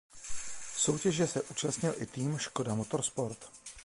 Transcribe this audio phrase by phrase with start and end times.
[0.77, 3.49] Soutěže se účastnil i tým Škoda Motorsport.